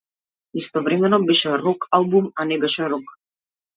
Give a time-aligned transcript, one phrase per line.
[0.61, 3.17] Истовремено беше рок-албум, а не беше рок.